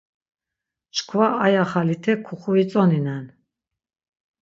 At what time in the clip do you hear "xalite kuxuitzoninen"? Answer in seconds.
1.71-3.25